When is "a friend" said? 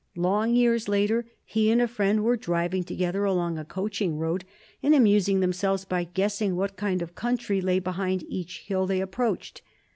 1.79-2.23